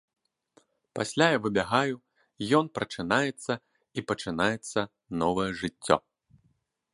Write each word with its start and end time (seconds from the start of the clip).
Пасля 0.99 1.25
я 1.35 1.39
выбягаю, 1.43 1.95
ён 2.59 2.65
прачынаецца, 2.77 3.53
і 3.97 4.05
пачынаецца 4.13 4.79
новае 5.25 5.47
жыццё. 5.63 5.97